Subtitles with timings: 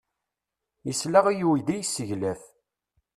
[0.87, 2.41] Yesla i uydi yesseglaf.